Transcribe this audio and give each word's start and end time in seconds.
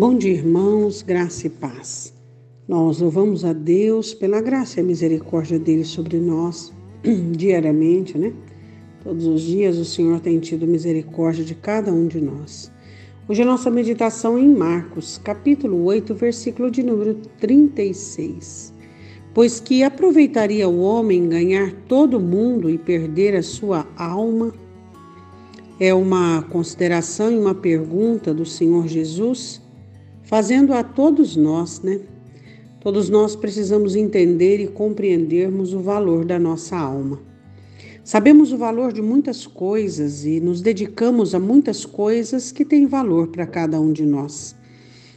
Bom 0.00 0.16
dia, 0.16 0.32
irmãos, 0.32 1.02
graça 1.02 1.46
e 1.46 1.50
paz. 1.50 2.14
Nós 2.66 3.00
louvamos 3.00 3.44
a 3.44 3.52
Deus 3.52 4.14
pela 4.14 4.40
graça 4.40 4.80
e 4.80 4.82
misericórdia 4.82 5.58
dele 5.58 5.84
sobre 5.84 6.16
nós 6.16 6.72
diariamente, 7.36 8.16
né? 8.16 8.32
Todos 9.04 9.26
os 9.26 9.42
dias 9.42 9.76
o 9.76 9.84
Senhor 9.84 10.18
tem 10.20 10.40
tido 10.40 10.66
misericórdia 10.66 11.44
de 11.44 11.54
cada 11.54 11.92
um 11.92 12.06
de 12.06 12.18
nós. 12.18 12.72
Hoje 13.28 13.42
a 13.42 13.44
nossa 13.44 13.70
meditação 13.70 14.38
é 14.38 14.40
em 14.40 14.54
Marcos, 14.54 15.18
capítulo 15.18 15.84
8, 15.84 16.14
versículo 16.14 16.70
de 16.70 16.82
número 16.82 17.16
36. 17.38 18.72
Pois 19.34 19.60
que 19.60 19.82
aproveitaria 19.82 20.66
o 20.66 20.80
homem 20.80 21.28
ganhar 21.28 21.72
todo 21.86 22.16
o 22.16 22.20
mundo 22.20 22.70
e 22.70 22.78
perder 22.78 23.36
a 23.36 23.42
sua 23.42 23.86
alma? 23.98 24.50
É 25.78 25.92
uma 25.92 26.40
consideração 26.44 27.30
e 27.30 27.38
uma 27.38 27.54
pergunta 27.54 28.32
do 28.32 28.46
Senhor 28.46 28.88
Jesus 28.88 29.60
fazendo 30.30 30.72
a 30.72 30.84
todos 30.84 31.34
nós, 31.34 31.80
né? 31.80 31.98
Todos 32.78 33.10
nós 33.10 33.34
precisamos 33.34 33.96
entender 33.96 34.60
e 34.60 34.68
compreendermos 34.68 35.74
o 35.74 35.80
valor 35.80 36.24
da 36.24 36.38
nossa 36.38 36.76
alma. 36.76 37.20
Sabemos 38.04 38.52
o 38.52 38.56
valor 38.56 38.92
de 38.92 39.02
muitas 39.02 39.44
coisas 39.44 40.24
e 40.24 40.38
nos 40.38 40.60
dedicamos 40.60 41.34
a 41.34 41.40
muitas 41.40 41.84
coisas 41.84 42.52
que 42.52 42.64
têm 42.64 42.86
valor 42.86 43.26
para 43.26 43.44
cada 43.44 43.80
um 43.80 43.92
de 43.92 44.06
nós. 44.06 44.54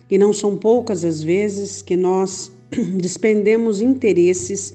E 0.09 0.17
não 0.17 0.33
são 0.33 0.57
poucas 0.57 1.05
as 1.05 1.21
vezes 1.21 1.83
que 1.83 1.95
nós 1.95 2.51
despendemos 2.99 3.81
interesses 3.81 4.73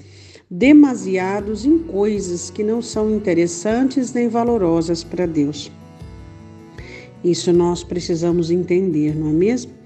demasiados 0.49 1.65
em 1.65 1.79
coisas 1.79 2.49
que 2.49 2.63
não 2.63 2.81
são 2.81 3.13
interessantes 3.13 4.13
nem 4.13 4.29
valorosas 4.29 5.03
para 5.03 5.25
Deus. 5.25 5.69
Isso 7.25 7.51
nós 7.51 7.83
precisamos 7.83 8.49
entender, 8.49 9.13
não 9.13 9.27
é 9.27 9.33
mesmo? 9.33 9.78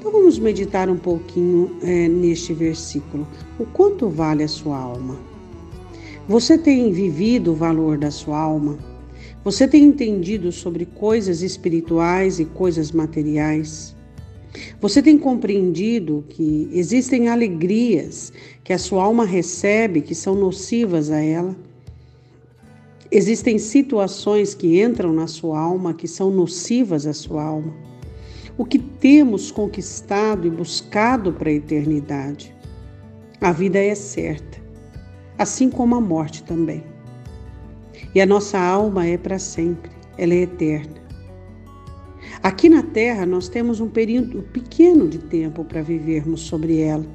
Então 0.00 0.10
vamos 0.10 0.38
meditar 0.38 0.88
um 0.88 0.96
pouquinho 0.96 1.76
é, 1.82 2.08
neste 2.08 2.54
versículo. 2.54 3.28
O 3.58 3.66
quanto 3.66 4.08
vale 4.08 4.42
a 4.42 4.48
sua 4.48 4.78
alma? 4.78 5.20
Você 6.26 6.56
tem 6.56 6.90
vivido 6.90 7.52
o 7.52 7.54
valor 7.54 7.98
da 7.98 8.10
sua 8.10 8.38
alma? 8.38 8.78
Você 9.44 9.68
tem 9.68 9.84
entendido 9.84 10.50
sobre 10.52 10.86
coisas 10.86 11.42
espirituais 11.42 12.40
e 12.40 12.46
coisas 12.46 12.92
materiais? 12.92 13.94
Você 14.80 15.02
tem 15.02 15.18
compreendido 15.18 16.24
que 16.30 16.70
existem 16.72 17.28
alegrias 17.28 18.32
que 18.64 18.72
a 18.72 18.78
sua 18.78 19.04
alma 19.04 19.26
recebe 19.26 20.00
que 20.00 20.14
são 20.14 20.34
nocivas 20.34 21.10
a 21.10 21.20
ela? 21.20 21.54
Existem 23.12 23.58
situações 23.58 24.54
que 24.54 24.80
entram 24.80 25.12
na 25.12 25.26
sua 25.26 25.60
alma 25.60 25.92
que 25.92 26.08
são 26.08 26.30
nocivas 26.30 27.06
à 27.06 27.12
sua 27.12 27.44
alma? 27.44 27.89
O 28.60 28.64
que 28.66 28.78
temos 28.78 29.50
conquistado 29.50 30.46
e 30.46 30.50
buscado 30.50 31.32
para 31.32 31.48
a 31.48 31.54
eternidade. 31.54 32.54
A 33.40 33.52
vida 33.52 33.78
é 33.78 33.94
certa, 33.94 34.60
assim 35.38 35.70
como 35.70 35.94
a 35.94 36.00
morte 36.00 36.42
também. 36.42 36.84
E 38.14 38.20
a 38.20 38.26
nossa 38.26 38.58
alma 38.58 39.06
é 39.06 39.16
para 39.16 39.38
sempre, 39.38 39.90
ela 40.18 40.34
é 40.34 40.42
eterna. 40.42 40.92
Aqui 42.42 42.68
na 42.68 42.82
Terra 42.82 43.24
nós 43.24 43.48
temos 43.48 43.80
um 43.80 43.88
período 43.88 44.42
pequeno 44.42 45.08
de 45.08 45.20
tempo 45.20 45.64
para 45.64 45.80
vivermos 45.80 46.42
sobre 46.42 46.80
ela, 46.82 47.06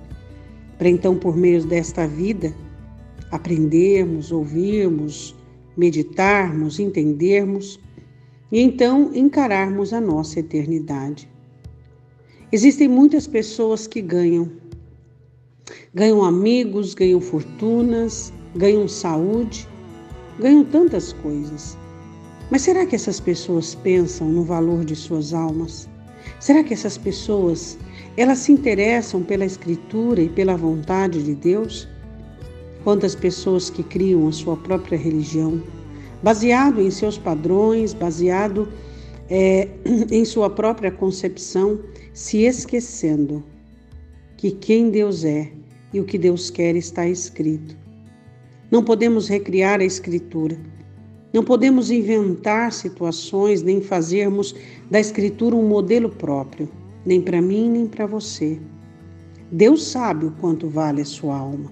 para 0.79 0.89
então, 0.89 1.15
por 1.15 1.37
meio 1.37 1.63
desta 1.63 2.07
vida, 2.07 2.55
aprendermos, 3.29 4.31
ouvirmos, 4.31 5.35
meditarmos, 5.77 6.79
entendermos 6.79 7.79
e 8.51 8.59
então 8.59 9.11
encararmos 9.13 9.93
a 9.93 10.01
nossa 10.01 10.39
eternidade. 10.39 11.34
Existem 12.55 12.87
muitas 12.87 13.27
pessoas 13.27 13.85
que 13.85 14.01
ganham. 14.01 14.49
Ganham 15.93 16.23
amigos, 16.23 16.93
ganham 16.93 17.19
fortunas, 17.19 18.31
ganham 18.55 18.87
saúde, 18.87 19.67
ganham 20.39 20.63
tantas 20.63 21.11
coisas. 21.11 21.77
Mas 22.49 22.61
será 22.61 22.85
que 22.85 22.95
essas 22.95 23.19
pessoas 23.19 23.75
pensam 23.75 24.29
no 24.29 24.45
valor 24.45 24.85
de 24.85 24.95
suas 24.95 25.33
almas? 25.33 25.89
Será 26.39 26.63
que 26.63 26.73
essas 26.73 26.97
pessoas, 26.97 27.77
elas 28.15 28.37
se 28.37 28.53
interessam 28.53 29.21
pela 29.21 29.43
escritura 29.43 30.21
e 30.21 30.29
pela 30.29 30.55
vontade 30.55 31.23
de 31.23 31.35
Deus? 31.35 31.89
Quantas 32.85 33.15
pessoas 33.15 33.69
que 33.69 33.83
criam 33.83 34.29
a 34.29 34.31
sua 34.31 34.55
própria 34.55 34.97
religião, 34.97 35.61
baseado 36.23 36.81
em 36.81 36.89
seus 36.89 37.17
padrões, 37.17 37.93
baseado 37.93 38.71
é, 39.29 39.67
em 40.11 40.23
sua 40.25 40.49
própria 40.49 40.91
concepção, 40.91 41.79
se 42.13 42.43
esquecendo 42.43 43.43
que 44.37 44.51
quem 44.51 44.89
Deus 44.89 45.23
é 45.23 45.51
e 45.93 45.99
o 45.99 46.05
que 46.05 46.17
Deus 46.17 46.49
quer 46.49 46.75
está 46.75 47.07
escrito. 47.07 47.77
Não 48.69 48.83
podemos 48.83 49.27
recriar 49.27 49.79
a 49.79 49.85
Escritura. 49.85 50.57
Não 51.33 51.43
podemos 51.43 51.91
inventar 51.91 52.71
situações 52.71 53.61
nem 53.61 53.81
fazermos 53.81 54.55
da 54.89 54.99
Escritura 54.99 55.55
um 55.55 55.67
modelo 55.67 56.09
próprio, 56.09 56.69
nem 57.05 57.21
para 57.21 57.41
mim 57.41 57.69
nem 57.69 57.87
para 57.87 58.05
você. 58.05 58.59
Deus 59.51 59.85
sabe 59.85 60.25
o 60.25 60.31
quanto 60.31 60.67
vale 60.67 61.01
a 61.01 61.05
sua 61.05 61.37
alma. 61.37 61.71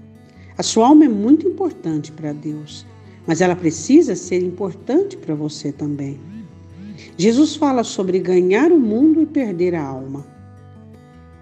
A 0.57 0.63
sua 0.63 0.87
alma 0.87 1.05
é 1.05 1.09
muito 1.09 1.47
importante 1.47 2.11
para 2.11 2.31
Deus, 2.31 2.85
mas 3.25 3.41
ela 3.41 3.55
precisa 3.55 4.15
ser 4.15 4.43
importante 4.43 5.17
para 5.17 5.33
você 5.33 5.71
também. 5.71 6.19
Jesus 7.17 7.55
fala 7.55 7.83
sobre 7.83 8.19
ganhar 8.19 8.71
o 8.71 8.79
mundo 8.79 9.21
e 9.21 9.25
perder 9.25 9.75
a 9.75 9.83
alma. 9.83 10.25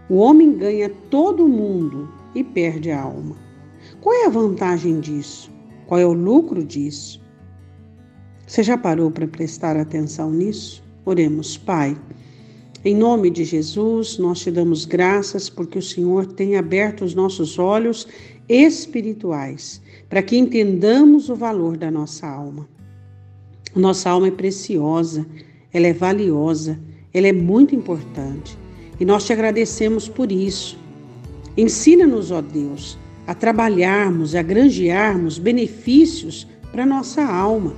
O 0.10 0.16
homem 0.16 0.58
ganha 0.58 0.90
todo 1.10 1.46
o 1.46 1.50
mundo 1.50 2.10
e 2.36 2.44
perde 2.44 2.92
a 2.92 3.02
alma. 3.02 3.36
Qual 4.02 4.14
é 4.14 4.26
a 4.26 4.30
vantagem 4.30 5.00
disso? 5.00 5.52
Qual 5.88 6.00
é 6.00 6.06
o 6.06 6.14
lucro 6.14 6.64
disso? 6.64 7.22
Você 8.46 8.64
já 8.64 8.78
parou 8.78 9.10
para 9.10 9.28
prestar 9.28 9.78
atenção 9.78 10.32
nisso? 10.32 10.84
Oremos, 11.06 11.58
Pai. 11.58 11.98
Em 12.84 12.96
nome 12.96 13.30
de 13.30 13.46
Jesus, 13.46 14.18
nós 14.18 14.40
te 14.40 14.52
damos 14.52 14.86
graças 14.86 15.50
porque 15.50 15.78
o 15.78 15.82
Senhor 15.82 16.26
tem 16.26 16.58
aberto 16.58 17.06
os 17.06 17.16
nossos 17.16 17.58
olhos 17.60 18.08
espirituais 18.50 19.82
para 20.10 20.22
que 20.22 20.36
entendamos 20.36 21.30
o 21.30 21.36
valor 21.36 21.78
da 21.78 21.90
nossa 21.90 22.28
alma. 22.28 22.68
Nossa 23.76 24.10
alma 24.10 24.28
é 24.28 24.32
preciosa 24.32 25.26
ela 25.74 25.88
é 25.88 25.94
valiosa, 25.94 26.80
ela 27.14 27.28
é 27.28 27.34
muito 27.34 27.76
importante. 27.76 28.58
E 29.00 29.06
nós 29.06 29.26
te 29.26 29.34
agradecemos 29.34 30.08
por 30.08 30.32
isso. 30.32 30.78
Ensina-nos, 31.58 32.32
ó 32.32 32.42
Deus, 32.42 32.98
a 33.26 33.34
trabalharmos, 33.34 34.36
a 34.36 34.42
granjearmos 34.42 35.38
benefícios 35.38 36.48
para 36.72 36.86
nossa 36.86 37.24
alma. 37.24 37.74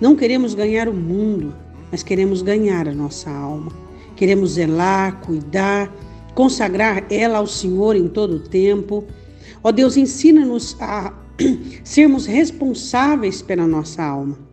Não 0.00 0.16
queremos 0.16 0.54
ganhar 0.54 0.88
o 0.88 0.94
mundo, 0.94 1.54
mas 1.90 2.02
queremos 2.02 2.42
ganhar 2.42 2.88
a 2.88 2.94
nossa 2.94 3.30
alma. 3.30 3.72
Queremos 4.16 4.52
zelar, 4.52 5.20
cuidar, 5.20 5.94
consagrar 6.34 7.04
ela 7.10 7.38
ao 7.38 7.46
Senhor 7.46 7.96
em 7.96 8.08
todo 8.08 8.36
o 8.36 8.40
tempo. 8.40 9.04
Ó 9.62 9.72
Deus, 9.72 9.96
ensina-nos 9.96 10.76
a 10.80 11.12
sermos 11.84 12.26
responsáveis 12.26 13.42
pela 13.42 13.66
nossa 13.66 14.02
alma 14.02 14.49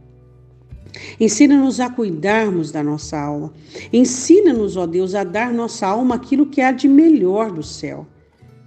Ensina-nos 1.19 1.79
a 1.79 1.89
cuidarmos 1.89 2.71
da 2.71 2.83
nossa 2.83 3.19
alma. 3.19 3.53
Ensina-nos, 3.91 4.77
ó 4.77 4.85
Deus, 4.85 5.15
a 5.15 5.23
dar 5.23 5.53
nossa 5.53 5.87
alma 5.87 6.15
aquilo 6.15 6.45
que 6.45 6.61
há 6.61 6.71
de 6.71 6.87
melhor 6.87 7.51
do 7.51 7.63
céu, 7.63 8.05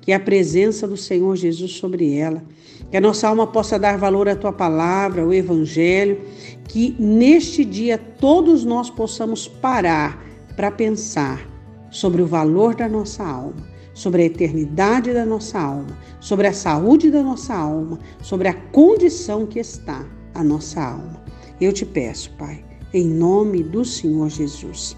que 0.01 0.13
é 0.13 0.15
a 0.15 0.21
presença 0.21 0.87
do 0.87 0.97
Senhor 0.97 1.37
Jesus 1.37 1.73
sobre 1.73 2.17
ela. 2.17 2.43
Que 2.91 2.97
a 2.97 3.01
nossa 3.01 3.29
alma 3.29 3.47
possa 3.47 3.79
dar 3.79 3.97
valor 3.97 4.29
à 4.29 4.35
tua 4.35 4.53
palavra, 4.53 5.23
ao 5.23 5.33
evangelho, 5.33 6.21
que 6.69 6.97
neste 6.99 7.65
dia 7.65 7.97
todos 7.97 8.65
nós 8.65 8.91
possamos 8.91 9.47
parar 9.47 10.25
para 10.57 10.71
pensar 10.71 11.49
sobre 11.91 12.23
o 12.23 12.27
valor 12.27 12.75
da 12.75 12.89
nossa 12.89 13.25
alma, 13.25 13.69
sobre 13.95 14.23
a 14.23 14.27
eternidade 14.27 15.13
da 15.13 15.27
nossa 15.27 15.59
alma, 15.59 15.97
sobre 16.21 16.47
a 16.47 16.53
saúde 16.53 17.11
da 17.11 17.23
nossa 17.23 17.55
alma, 17.55 17.99
sobre 18.23 18.49
a 18.49 18.55
condição 18.55 19.47
que 19.47 19.59
está 19.59 20.05
a 20.35 20.43
nossa 20.43 20.81
alma. 20.81 21.30
Eu 21.61 21.73
te 21.73 21.85
peço, 21.85 22.33
Pai, 22.39 22.65
em 22.95 23.07
nome 23.07 23.63
do 23.63 23.85
Senhor 23.85 24.31
Jesus. 24.31 24.97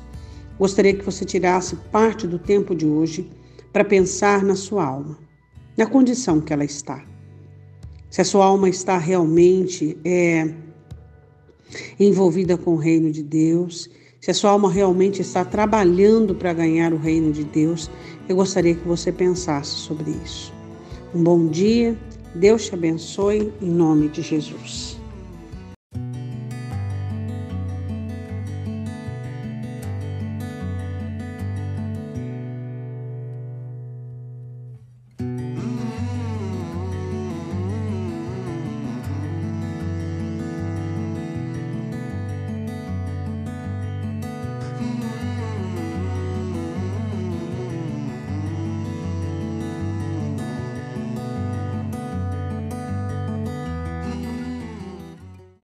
Gostaria 0.59 0.95
que 0.95 1.05
você 1.05 1.25
tirasse 1.25 1.75
parte 1.91 2.25
do 2.27 2.39
tempo 2.39 2.73
de 2.73 2.87
hoje 2.87 3.29
para 3.73 3.85
pensar 3.85 4.45
na 4.45 4.55
sua 4.55 4.85
alma, 4.85 5.19
na 5.77 5.87
condição 5.87 6.41
que 6.41 6.53
ela 6.53 6.65
está. 6.65 7.05
Se 8.09 8.21
a 8.21 8.25
sua 8.25 8.45
alma 8.45 8.69
está 8.69 8.97
realmente 8.97 9.99
é, 10.05 10.55
envolvida 11.99 12.57
com 12.57 12.75
o 12.75 12.79
reino 12.79 13.11
de 13.11 13.25
Deus, 13.25 13.91
se 14.21 14.31
a 14.31 14.35
sua 14.35 14.51
alma 14.51 14.71
realmente 14.71 15.21
está 15.21 15.45
trabalhando 15.45 16.33
para 16.33 16.53
ganhar 16.53 16.93
o 16.93 16.99
reino 16.99 17.33
de 17.33 17.43
Deus, 17.43 17.91
eu 18.29 18.37
gostaria 18.37 18.77
que 18.77 18.87
você 18.87 19.11
pensasse 19.11 19.71
sobre 19.71 20.13
isso. 20.25 20.55
Um 21.13 21.25
bom 21.25 21.49
dia, 21.49 21.99
Deus 22.37 22.67
te 22.67 22.75
abençoe 22.75 23.53
em 23.61 23.69
nome 23.69 24.09
de 24.09 24.23
Jesus. 24.23 25.02